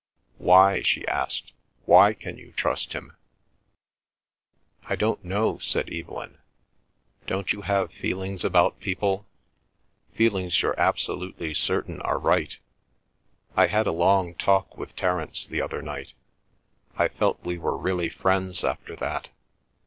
[0.39, 1.53] "Why?" she asked.
[1.85, 3.15] "Why can you trust him?"
[4.85, 6.39] "I don't know," said Evelyn.
[7.27, 9.27] "Don't you have feelings about people?
[10.11, 12.57] Feelings you're absolutely certain are right?
[13.55, 16.13] I had a long talk with Terence the other night.
[16.97, 19.29] I felt we were really friends after that.